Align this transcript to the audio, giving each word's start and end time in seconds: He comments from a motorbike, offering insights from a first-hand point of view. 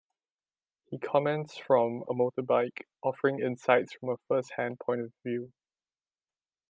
He 0.89 0.97
comments 0.97 1.57
from 1.57 2.03
a 2.09 2.13
motorbike, 2.15 2.85
offering 3.03 3.39
insights 3.39 3.93
from 3.93 4.09
a 4.09 4.17
first-hand 4.27 4.79
point 4.79 5.01
of 5.01 5.13
view. 5.23 5.53